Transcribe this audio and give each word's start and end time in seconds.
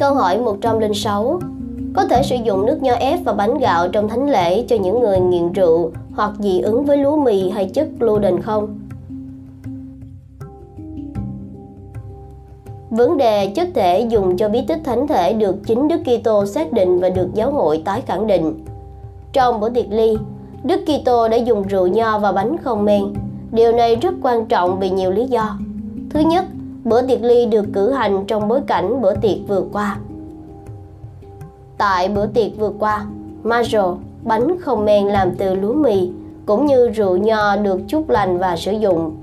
Câu 0.00 0.14
hỏi 0.14 0.38
106 0.38 1.40
Có 1.94 2.04
thể 2.04 2.22
sử 2.22 2.36
dụng 2.44 2.66
nước 2.66 2.82
nho 2.82 2.92
ép 2.92 3.18
và 3.24 3.32
bánh 3.32 3.58
gạo 3.58 3.88
trong 3.88 4.08
thánh 4.08 4.30
lễ 4.30 4.62
cho 4.62 4.76
những 4.76 5.00
người 5.00 5.20
nghiện 5.20 5.52
rượu 5.52 5.90
hoặc 6.14 6.32
dị 6.38 6.60
ứng 6.60 6.84
với 6.84 6.96
lúa 6.96 7.16
mì 7.16 7.50
hay 7.50 7.70
chất 7.74 7.88
gluten 7.98 8.42
không? 8.42 8.78
Vấn 12.90 13.16
đề 13.16 13.46
chất 13.46 13.68
thể 13.74 14.00
dùng 14.00 14.36
cho 14.36 14.48
bí 14.48 14.60
tích 14.68 14.80
thánh 14.84 15.06
thể 15.06 15.32
được 15.32 15.56
chính 15.66 15.88
Đức 15.88 16.00
Kitô 16.04 16.46
xác 16.46 16.72
định 16.72 17.00
và 17.00 17.08
được 17.08 17.28
giáo 17.34 17.50
hội 17.50 17.82
tái 17.84 18.00
khẳng 18.00 18.26
định. 18.26 18.64
Trong 19.32 19.60
bữa 19.60 19.70
tiệc 19.70 19.86
ly, 19.90 20.16
Đức 20.64 20.80
Kitô 20.86 21.28
đã 21.28 21.36
dùng 21.36 21.62
rượu 21.62 21.86
nho 21.86 22.18
và 22.18 22.32
bánh 22.32 22.56
không 22.56 22.84
men. 22.84 23.04
Điều 23.52 23.72
này 23.72 23.96
rất 23.96 24.14
quan 24.22 24.46
trọng 24.46 24.80
vì 24.80 24.90
nhiều 24.90 25.10
lý 25.10 25.26
do. 25.26 25.58
Thứ 26.10 26.20
nhất, 26.20 26.44
bữa 26.84 27.02
tiệc 27.02 27.22
ly 27.22 27.46
được 27.46 27.64
cử 27.72 27.90
hành 27.90 28.24
trong 28.26 28.48
bối 28.48 28.60
cảnh 28.66 29.02
bữa 29.02 29.14
tiệc 29.14 29.48
vừa 29.48 29.62
qua. 29.72 29.98
Tại 31.78 32.08
bữa 32.08 32.26
tiệc 32.26 32.58
vừa 32.58 32.72
qua, 32.78 33.06
majo, 33.44 33.96
bánh 34.22 34.60
không 34.60 34.84
men 34.84 35.06
làm 35.06 35.36
từ 35.36 35.54
lúa 35.54 35.72
mì, 35.72 36.10
cũng 36.46 36.66
như 36.66 36.88
rượu 36.88 37.16
nho 37.16 37.56
được 37.56 37.80
chúc 37.88 38.10
lành 38.10 38.38
và 38.38 38.56
sử 38.56 38.72
dụng. 38.72 39.16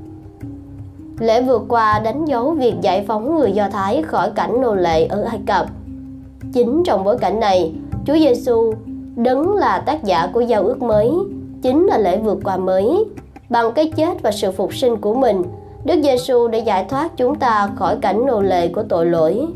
Lễ 1.20 1.42
vừa 1.42 1.60
qua 1.68 2.00
đánh 2.00 2.26
dấu 2.26 2.52
việc 2.52 2.74
giải 2.82 3.06
phóng 3.08 3.36
người 3.36 3.52
Do 3.52 3.70
Thái 3.70 4.02
khỏi 4.02 4.32
cảnh 4.36 4.62
nô 4.62 4.76
lệ 4.76 5.06
ở 5.06 5.22
Ai 5.22 5.40
Cập. 5.48 5.66
Chính 6.54 6.84
trong 6.86 7.04
bối 7.04 7.18
cảnh 7.18 7.40
này, 7.40 7.74
Chúa 8.06 8.14
Giêsu 8.14 8.74
đấng 9.16 9.56
là 9.56 9.80
tác 9.80 10.04
giả 10.04 10.28
của 10.34 10.42
giao 10.42 10.64
ước 10.64 10.82
mới, 10.82 11.12
chính 11.62 11.86
là 11.86 11.98
lễ 11.98 12.18
vượt 12.18 12.40
qua 12.44 12.58
mới. 12.58 13.06
Bằng 13.50 13.72
cái 13.72 13.92
chết 13.96 14.22
và 14.22 14.32
sự 14.32 14.52
phục 14.52 14.74
sinh 14.74 14.98
của 14.98 15.14
mình, 15.14 15.44
Đức 15.88 16.02
Giêsu 16.04 16.48
đã 16.48 16.58
giải 16.58 16.86
thoát 16.90 17.18
chúng 17.18 17.36
ta 17.36 17.70
khỏi 17.76 17.98
cảnh 18.02 18.26
nô 18.26 18.42
lệ 18.42 18.68
của 18.68 18.84
tội 18.84 19.06
lỗi. 19.06 19.48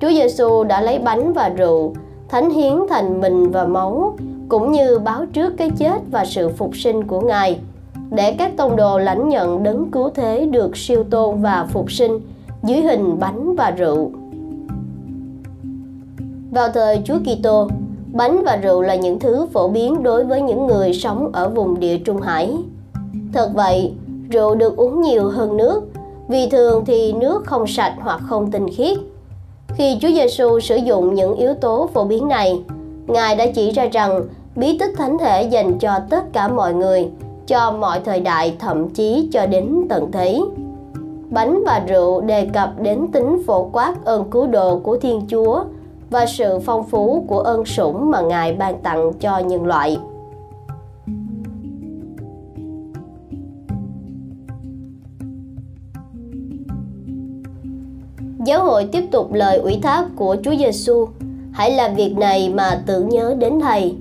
Chúa 0.00 0.08
Giêsu 0.08 0.64
đã 0.64 0.80
lấy 0.80 0.98
bánh 0.98 1.32
và 1.32 1.48
rượu, 1.48 1.94
thánh 2.28 2.50
hiến 2.50 2.72
thành 2.90 3.20
mình 3.20 3.50
và 3.50 3.64
máu, 3.64 4.16
cũng 4.48 4.72
như 4.72 4.98
báo 4.98 5.26
trước 5.26 5.56
cái 5.56 5.70
chết 5.70 5.98
và 6.10 6.24
sự 6.24 6.48
phục 6.48 6.76
sinh 6.76 7.04
của 7.04 7.20
Ngài, 7.20 7.60
để 8.10 8.32
các 8.32 8.56
tông 8.56 8.76
đồ 8.76 8.98
lãnh 8.98 9.28
nhận 9.28 9.62
đấng 9.62 9.90
cứu 9.90 10.10
thế 10.14 10.46
được 10.46 10.76
siêu 10.76 11.04
tôn 11.04 11.42
và 11.42 11.66
phục 11.70 11.92
sinh 11.92 12.20
dưới 12.62 12.80
hình 12.80 13.20
bánh 13.20 13.56
và 13.56 13.70
rượu. 13.70 14.10
Vào 16.50 16.68
thời 16.74 17.00
Chúa 17.04 17.18
Kitô, 17.18 17.68
bánh 18.12 18.42
và 18.44 18.56
rượu 18.56 18.82
là 18.82 18.94
những 18.94 19.18
thứ 19.18 19.46
phổ 19.52 19.68
biến 19.68 20.02
đối 20.02 20.24
với 20.24 20.42
những 20.42 20.66
người 20.66 20.92
sống 20.92 21.30
ở 21.32 21.48
vùng 21.48 21.80
địa 21.80 21.98
Trung 21.98 22.20
Hải. 22.20 22.56
Thật 23.32 23.50
vậy, 23.54 23.92
rượu 24.34 24.54
được 24.54 24.76
uống 24.76 25.00
nhiều 25.00 25.28
hơn 25.28 25.56
nước, 25.56 25.82
vì 26.28 26.48
thường 26.48 26.84
thì 26.84 27.12
nước 27.12 27.44
không 27.46 27.66
sạch 27.66 27.94
hoặc 28.00 28.20
không 28.26 28.50
tinh 28.50 28.66
khiết. 28.68 28.98
Khi 29.68 29.98
Chúa 30.00 30.08
Giêsu 30.08 30.60
sử 30.60 30.76
dụng 30.76 31.14
những 31.14 31.34
yếu 31.34 31.54
tố 31.54 31.88
phổ 31.94 32.04
biến 32.04 32.28
này, 32.28 32.62
Ngài 33.06 33.36
đã 33.36 33.46
chỉ 33.54 33.70
ra 33.70 33.86
rằng 33.92 34.22
bí 34.56 34.78
tích 34.78 34.90
thánh 34.96 35.18
thể 35.18 35.42
dành 35.42 35.78
cho 35.78 35.98
tất 36.10 36.32
cả 36.32 36.48
mọi 36.48 36.74
người, 36.74 37.08
cho 37.46 37.72
mọi 37.72 38.00
thời 38.04 38.20
đại 38.20 38.56
thậm 38.58 38.88
chí 38.88 39.28
cho 39.32 39.46
đến 39.46 39.86
tận 39.88 40.12
thế. 40.12 40.40
Bánh 41.30 41.62
và 41.66 41.82
rượu 41.88 42.20
đề 42.20 42.46
cập 42.54 42.70
đến 42.78 43.06
tính 43.12 43.42
phổ 43.46 43.68
quát 43.72 43.94
ơn 44.04 44.30
cứu 44.30 44.46
độ 44.46 44.78
của 44.78 44.96
Thiên 44.96 45.20
Chúa 45.30 45.64
và 46.10 46.26
sự 46.26 46.58
phong 46.64 46.84
phú 46.84 47.24
của 47.28 47.38
ơn 47.38 47.64
sủng 47.64 48.10
mà 48.10 48.20
Ngài 48.20 48.52
ban 48.52 48.78
tặng 48.82 49.12
cho 49.20 49.38
nhân 49.38 49.66
loại. 49.66 49.98
Giáo 58.44 58.64
hội 58.64 58.88
tiếp 58.92 59.04
tục 59.10 59.32
lời 59.32 59.58
ủy 59.58 59.78
thác 59.82 60.04
của 60.16 60.36
Chúa 60.44 60.54
Giêsu, 60.56 61.08
hãy 61.52 61.70
làm 61.70 61.94
việc 61.94 62.16
này 62.16 62.48
mà 62.48 62.82
tưởng 62.86 63.08
nhớ 63.08 63.34
đến 63.38 63.60
Thầy. 63.60 63.94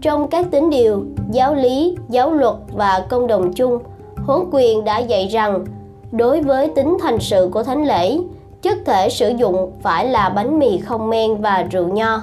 Trong 0.00 0.28
các 0.28 0.46
tín 0.50 0.70
điều, 0.70 1.04
giáo 1.30 1.54
lý, 1.54 1.96
giáo 2.08 2.32
luật 2.32 2.54
và 2.72 3.06
công 3.08 3.26
đồng 3.26 3.52
chung, 3.52 3.78
huấn 4.26 4.40
quyền 4.52 4.84
đã 4.84 4.98
dạy 4.98 5.28
rằng 5.28 5.64
đối 6.12 6.42
với 6.42 6.68
tính 6.68 6.96
thành 7.02 7.20
sự 7.20 7.48
của 7.52 7.62
thánh 7.62 7.84
lễ, 7.86 8.18
chất 8.62 8.78
thể 8.84 9.08
sử 9.08 9.28
dụng 9.28 9.72
phải 9.82 10.08
là 10.08 10.28
bánh 10.28 10.58
mì 10.58 10.78
không 10.78 11.10
men 11.10 11.36
và 11.36 11.66
rượu 11.70 11.88
nho. 11.88 12.22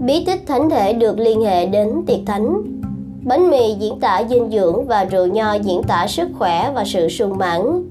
Bí 0.00 0.24
tích 0.24 0.46
thánh 0.46 0.70
thể 0.70 0.92
được 0.92 1.18
liên 1.18 1.44
hệ 1.44 1.66
đến 1.66 2.02
tiệc 2.06 2.20
thánh. 2.26 2.62
Bánh 3.22 3.50
mì 3.50 3.74
diễn 3.74 4.00
tả 4.00 4.22
dinh 4.30 4.50
dưỡng 4.50 4.84
và 4.86 5.04
rượu 5.04 5.26
nho 5.26 5.54
diễn 5.54 5.82
tả 5.82 6.06
sức 6.06 6.28
khỏe 6.38 6.70
và 6.74 6.84
sự 6.84 7.08
sung 7.08 7.38
mãn. 7.38 7.82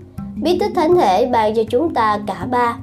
Bí 0.42 0.60
tích 0.60 0.72
thánh 0.76 0.96
thể 0.96 1.26
ban 1.26 1.56
cho 1.56 1.64
chúng 1.70 1.94
ta 1.94 2.20
cả 2.28 2.48
ba. 2.52 2.78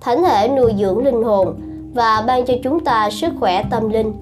Thánh 0.00 0.22
thể 0.24 0.48
nuôi 0.48 0.74
dưỡng 0.78 1.04
linh 1.04 1.22
hồn 1.22 1.54
và 1.94 2.24
ban 2.26 2.46
cho 2.46 2.54
chúng 2.62 2.84
ta 2.84 3.10
sức 3.10 3.32
khỏe 3.40 3.62
tâm 3.70 3.88
linh. 3.88 4.12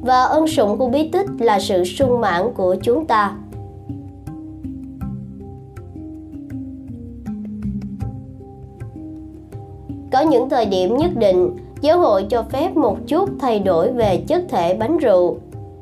Và 0.00 0.22
ân 0.22 0.46
sủng 0.46 0.78
của 0.78 0.88
bí 0.88 1.08
tích 1.08 1.26
là 1.38 1.60
sự 1.60 1.84
sung 1.84 2.20
mãn 2.20 2.52
của 2.54 2.76
chúng 2.82 3.06
ta. 3.06 3.36
Có 10.12 10.20
những 10.20 10.48
thời 10.48 10.66
điểm 10.66 10.96
nhất 10.96 11.10
định, 11.16 11.56
giáo 11.80 11.98
hội 11.98 12.26
cho 12.30 12.42
phép 12.42 12.76
một 12.76 12.96
chút 13.06 13.30
thay 13.40 13.58
đổi 13.58 13.92
về 13.92 14.24
chất 14.28 14.42
thể 14.48 14.74
bánh 14.74 14.98
rượu. 14.98 15.36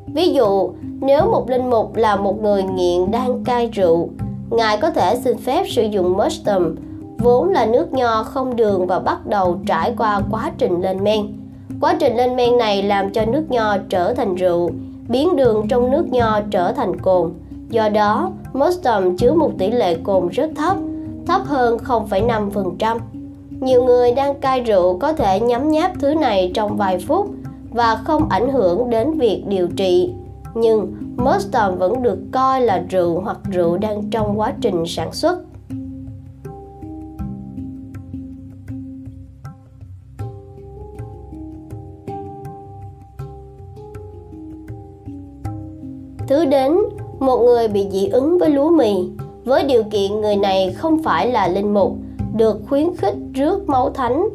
Ví 0.06 0.32
dụ, 0.32 0.70
nếu 1.00 1.30
một 1.30 1.50
linh 1.50 1.70
mục 1.70 1.96
là 1.96 2.16
một 2.16 2.42
người 2.42 2.62
nghiện 2.62 3.10
đang 3.10 3.44
cai 3.44 3.66
rượu, 3.66 4.08
ngài 4.56 4.76
có 4.76 4.90
thể 4.90 5.16
xin 5.24 5.38
phép 5.38 5.64
sử 5.68 5.82
dụng 5.82 6.16
mustum, 6.16 6.74
vốn 7.18 7.48
là 7.48 7.66
nước 7.66 7.92
nho 7.92 8.22
không 8.22 8.56
đường 8.56 8.86
và 8.86 8.98
bắt 8.98 9.26
đầu 9.26 9.58
trải 9.66 9.94
qua 9.98 10.20
quá 10.30 10.52
trình 10.58 10.80
lên 10.80 11.04
men. 11.04 11.26
Quá 11.80 11.96
trình 12.00 12.16
lên 12.16 12.36
men 12.36 12.58
này 12.58 12.82
làm 12.82 13.12
cho 13.12 13.24
nước 13.24 13.50
nho 13.50 13.76
trở 13.88 14.14
thành 14.14 14.34
rượu, 14.34 14.70
biến 15.08 15.36
đường 15.36 15.68
trong 15.68 15.90
nước 15.90 16.06
nho 16.12 16.40
trở 16.50 16.72
thành 16.72 17.00
cồn. 17.00 17.32
Do 17.70 17.88
đó, 17.88 18.30
mustum 18.52 19.16
chứa 19.16 19.34
một 19.34 19.50
tỷ 19.58 19.70
lệ 19.70 19.96
cồn 20.04 20.28
rất 20.28 20.50
thấp, 20.56 20.76
thấp 21.26 21.42
hơn 21.44 21.76
0,5%. 21.76 22.98
Nhiều 23.60 23.84
người 23.84 24.12
đang 24.12 24.40
cai 24.40 24.60
rượu 24.60 24.98
có 24.98 25.12
thể 25.12 25.40
nhấm 25.40 25.70
nháp 25.70 25.90
thứ 26.00 26.14
này 26.14 26.50
trong 26.54 26.76
vài 26.76 26.98
phút 26.98 27.26
và 27.70 27.96
không 28.04 28.28
ảnh 28.28 28.50
hưởng 28.50 28.90
đến 28.90 29.18
việc 29.18 29.42
điều 29.46 29.68
trị. 29.76 30.12
Nhưng 30.54 30.92
Moston 31.16 31.78
vẫn 31.78 32.02
được 32.02 32.18
coi 32.32 32.60
là 32.60 32.84
rượu 32.88 33.20
hoặc 33.20 33.38
rượu 33.50 33.78
đang 33.78 34.10
trong 34.10 34.40
quá 34.40 34.54
trình 34.60 34.84
sản 34.86 35.12
xuất. 35.12 35.38
Thứ 46.28 46.44
đến, 46.44 46.76
một 47.18 47.38
người 47.38 47.68
bị 47.68 47.88
dị 47.90 48.06
ứng 48.06 48.38
với 48.38 48.50
lúa 48.50 48.70
mì, 48.70 48.94
với 49.44 49.64
điều 49.64 49.82
kiện 49.82 50.20
người 50.20 50.36
này 50.36 50.72
không 50.72 51.02
phải 51.02 51.32
là 51.32 51.48
linh 51.48 51.74
mục 51.74 51.96
được 52.36 52.60
khuyến 52.68 52.96
khích 52.96 53.14
rước 53.34 53.68
máu 53.68 53.90
thánh. 53.90 54.28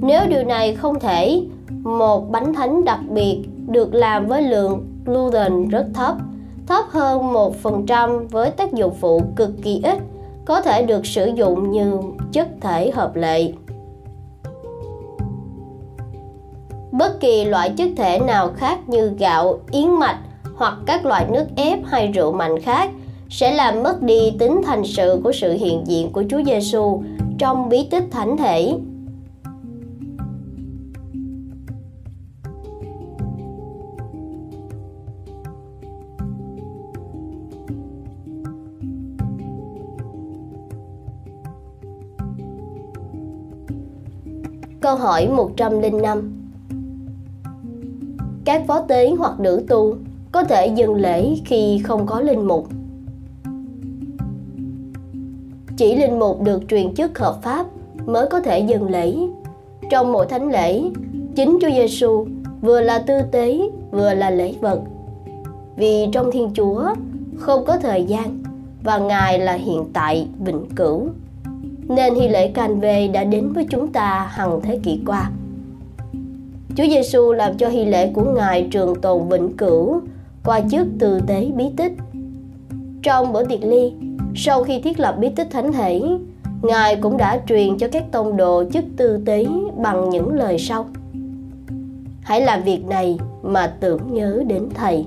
Nếu 0.00 0.20
điều 0.28 0.44
này 0.44 0.74
không 0.74 1.00
thể, 1.00 1.42
một 1.82 2.30
bánh 2.30 2.54
thánh 2.54 2.84
đặc 2.84 3.00
biệt 3.08 3.42
được 3.66 3.94
làm 3.94 4.26
với 4.26 4.42
lượng 4.42 4.93
gluten 5.04 5.68
rất 5.68 5.86
thấp, 5.94 6.16
thấp 6.66 6.84
hơn 6.88 7.22
1% 7.62 8.28
với 8.28 8.50
tác 8.50 8.72
dụng 8.72 8.94
phụ 9.00 9.22
cực 9.36 9.50
kỳ 9.62 9.80
ít, 9.84 9.98
có 10.44 10.60
thể 10.60 10.82
được 10.82 11.06
sử 11.06 11.26
dụng 11.26 11.70
như 11.70 12.00
chất 12.32 12.48
thể 12.60 12.90
hợp 12.90 13.16
lệ. 13.16 13.52
Bất 16.92 17.20
kỳ 17.20 17.44
loại 17.44 17.70
chất 17.76 17.88
thể 17.96 18.18
nào 18.18 18.50
khác 18.56 18.88
như 18.88 19.12
gạo, 19.18 19.58
yến 19.70 19.90
mạch 19.90 20.18
hoặc 20.56 20.74
các 20.86 21.06
loại 21.06 21.26
nước 21.30 21.46
ép 21.56 21.78
hay 21.84 22.06
rượu 22.06 22.32
mạnh 22.32 22.60
khác 22.60 22.90
sẽ 23.30 23.54
làm 23.54 23.82
mất 23.82 24.02
đi 24.02 24.32
tính 24.38 24.60
thành 24.66 24.84
sự 24.84 25.20
của 25.24 25.32
sự 25.32 25.52
hiện 25.52 25.82
diện 25.86 26.12
của 26.12 26.24
Chúa 26.30 26.42
Giêsu 26.46 27.02
trong 27.38 27.68
bí 27.68 27.88
tích 27.90 28.04
thánh 28.10 28.36
thể. 28.36 28.74
Câu 44.84 44.96
hỏi 44.96 45.28
105 45.28 46.32
Các 48.44 48.62
phó 48.66 48.80
tế 48.80 49.10
hoặc 49.18 49.40
nữ 49.40 49.64
tu 49.68 49.96
có 50.32 50.44
thể 50.44 50.66
dừng 50.66 50.94
lễ 50.94 51.34
khi 51.44 51.80
không 51.84 52.06
có 52.06 52.20
linh 52.20 52.46
mục 52.46 52.68
chỉ 55.76 55.96
linh 55.96 56.18
mục 56.18 56.42
được 56.42 56.62
truyền 56.68 56.94
chức 56.94 57.18
hợp 57.18 57.38
pháp 57.42 57.66
mới 58.06 58.26
có 58.30 58.40
thể 58.40 58.58
dừng 58.58 58.90
lễ. 58.90 59.16
Trong 59.90 60.12
mỗi 60.12 60.26
thánh 60.26 60.50
lễ, 60.50 60.82
chính 61.36 61.58
Chúa 61.60 61.70
Giêsu 61.70 62.26
vừa 62.60 62.80
là 62.80 62.98
tư 62.98 63.14
tế 63.32 63.60
vừa 63.90 64.14
là 64.14 64.30
lễ 64.30 64.54
vật. 64.60 64.80
Vì 65.76 66.06
trong 66.12 66.30
Thiên 66.32 66.50
Chúa 66.54 66.94
không 67.36 67.64
có 67.66 67.78
thời 67.78 68.04
gian 68.04 68.42
và 68.82 68.98
Ngài 68.98 69.38
là 69.38 69.52
hiện 69.52 69.84
tại 69.92 70.28
vĩnh 70.38 70.66
cửu. 70.76 71.08
Nên 71.88 72.14
hy 72.14 72.28
lễ 72.28 72.48
can 72.48 72.80
về 72.80 73.08
đã 73.08 73.24
đến 73.24 73.52
với 73.52 73.66
chúng 73.70 73.92
ta 73.92 74.28
hằng 74.30 74.60
thế 74.62 74.78
kỷ 74.82 75.00
qua. 75.06 75.30
Chúa 76.76 76.84
Giêsu 76.84 77.32
làm 77.32 77.56
cho 77.56 77.68
hy 77.68 77.84
lễ 77.84 78.12
của 78.12 78.24
Ngài 78.24 78.68
trường 78.70 79.00
tồn 79.00 79.28
vĩnh 79.28 79.56
cửu 79.56 80.00
qua 80.44 80.60
chức 80.70 80.86
tư 80.98 81.20
tế 81.26 81.50
bí 81.56 81.64
tích. 81.76 81.92
Trong 83.02 83.32
bữa 83.32 83.44
tiệc 83.44 83.64
ly, 83.64 83.92
sau 84.34 84.64
khi 84.64 84.80
thiết 84.80 85.00
lập 85.00 85.16
bí 85.18 85.28
tích 85.28 85.48
thánh 85.50 85.72
thể, 85.72 86.00
Ngài 86.62 86.96
cũng 86.96 87.16
đã 87.16 87.40
truyền 87.48 87.78
cho 87.78 87.88
các 87.92 88.04
tông 88.12 88.36
đồ 88.36 88.64
chức 88.72 88.84
tư 88.96 89.22
tế 89.26 89.46
bằng 89.76 90.10
những 90.10 90.34
lời 90.34 90.58
sau. 90.58 90.86
Hãy 92.22 92.40
làm 92.40 92.62
việc 92.62 92.84
này 92.86 93.18
mà 93.42 93.66
tưởng 93.80 94.14
nhớ 94.14 94.42
đến 94.46 94.68
Thầy. 94.74 95.06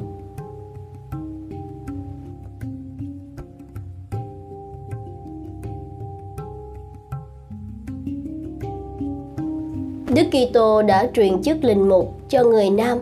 Đức 10.18 10.24
Kitô 10.32 10.82
đã 10.82 11.08
truyền 11.14 11.42
chức 11.42 11.64
linh 11.64 11.90
mục 11.90 12.14
cho 12.30 12.44
người 12.44 12.70
nam 12.70 12.98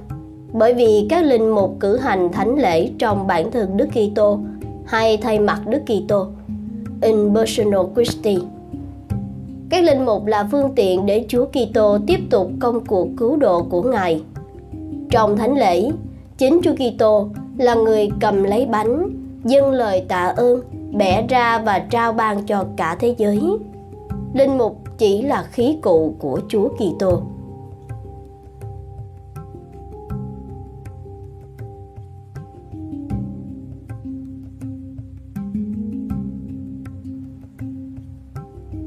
bởi 0.54 0.74
vì 0.74 1.08
các 1.10 1.26
linh 1.26 1.50
mục 1.50 1.76
cử 1.80 1.98
hành 1.98 2.32
thánh 2.32 2.56
lễ 2.60 2.90
trong 3.00 3.28
bản 3.28 3.52
thân 3.52 3.78
Đức 3.78 3.88
Kitô 3.90 4.40
hay 4.86 5.18
thay 5.18 5.40
mặt 5.40 5.62
Đức 5.68 5.82
Kitô 5.86 6.28
in 7.02 7.36
personal 7.36 7.80
Christi. 7.96 8.38
Các 9.70 9.84
linh 9.84 10.06
mục 10.06 10.26
là 10.26 10.48
phương 10.52 10.72
tiện 10.76 11.06
để 11.06 11.26
Chúa 11.28 11.46
Kitô 11.46 11.98
tiếp 12.08 12.20
tục 12.30 12.52
công 12.60 12.86
cuộc 12.86 13.08
cứu 13.18 13.36
độ 13.36 13.64
của 13.64 13.82
Ngài. 13.82 14.24
Trong 15.10 15.38
thánh 15.38 15.58
lễ, 15.58 15.92
chính 16.38 16.60
Chúa 16.64 16.74
Kitô 16.76 17.30
là 17.58 17.76
người 17.76 18.10
cầm 18.22 18.44
lấy 18.44 18.66
bánh, 18.66 19.10
dâng 19.44 19.72
lời 19.72 20.06
tạ 20.08 20.34
ơn, 20.38 20.62
bẻ 20.92 21.28
ra 21.30 21.60
và 21.60 21.80
trao 21.80 22.14
ban 22.14 22.46
cho 22.46 22.66
cả 22.78 22.96
thế 23.00 23.16
giới. 23.18 23.40
Linh 24.34 24.58
mục 24.58 24.85
chỉ 24.97 25.21
là 25.21 25.44
khí 25.51 25.77
cụ 25.81 26.15
của 26.19 26.39
Chúa 26.47 26.69
Kitô. 26.69 27.21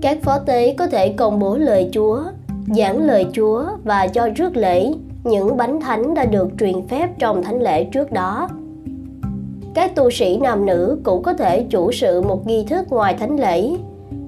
Các 0.00 0.18
phó 0.22 0.38
tế 0.38 0.74
có 0.74 0.86
thể 0.86 1.12
công 1.12 1.38
bố 1.38 1.56
lời 1.56 1.90
Chúa, 1.92 2.22
giảng 2.66 2.98
lời 2.98 3.26
Chúa 3.32 3.64
và 3.84 4.06
cho 4.06 4.28
rước 4.36 4.56
lễ 4.56 4.92
những 5.24 5.56
bánh 5.56 5.80
thánh 5.80 6.14
đã 6.14 6.24
được 6.24 6.48
truyền 6.58 6.86
phép 6.86 7.18
trong 7.18 7.42
thánh 7.42 7.62
lễ 7.62 7.84
trước 7.84 8.12
đó. 8.12 8.48
Các 9.74 9.94
tu 9.94 10.10
sĩ 10.10 10.36
nam 10.36 10.66
nữ 10.66 10.98
cũng 11.04 11.22
có 11.22 11.32
thể 11.32 11.66
chủ 11.70 11.92
sự 11.92 12.20
một 12.22 12.46
nghi 12.46 12.64
thức 12.64 12.86
ngoài 12.90 13.14
thánh 13.14 13.36
lễ 13.40 13.70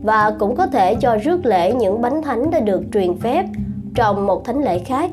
và 0.03 0.37
cũng 0.39 0.57
có 0.57 0.67
thể 0.67 0.95
cho 0.95 1.17
rước 1.17 1.47
lễ 1.47 1.73
những 1.73 2.01
bánh 2.01 2.23
thánh 2.23 2.51
đã 2.51 2.61
được 2.61 2.83
truyền 2.93 3.19
phép 3.19 3.45
trong 3.95 4.27
một 4.27 4.45
thánh 4.45 4.65
lễ 4.65 4.79
khác. 4.79 5.11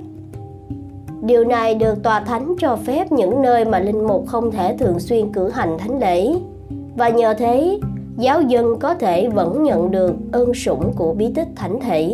Điều 1.22 1.44
này 1.44 1.76
được 1.76 2.04
tòa 2.04 2.20
thánh 2.20 2.56
cho 2.60 2.76
phép 2.76 3.12
những 3.12 3.42
nơi 3.42 3.66
mà 3.66 3.80
linh 3.80 4.08
mục 4.08 4.28
không 4.28 4.52
thể 4.52 4.78
thường 4.78 5.00
xuyên 5.00 5.32
cử 5.32 5.50
hành 5.50 5.78
thánh 5.78 6.00
lễ 6.00 6.34
và 6.96 7.10
nhờ 7.10 7.34
thế, 7.34 7.80
giáo 8.18 8.42
dân 8.42 8.80
có 8.80 8.94
thể 8.94 9.30
vẫn 9.30 9.64
nhận 9.64 9.92
được 9.92 10.14
ơn 10.32 10.54
sủng 10.54 10.94
của 10.96 11.14
bí 11.14 11.32
tích 11.36 11.48
thánh 11.56 11.80
thể. 11.80 12.14